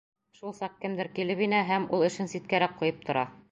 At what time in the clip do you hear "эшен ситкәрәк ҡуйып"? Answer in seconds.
2.09-3.09